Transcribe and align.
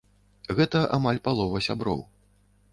Гэта 0.59 0.81
амаль 0.97 1.21
палова 1.29 1.63
сяброў. 1.69 2.05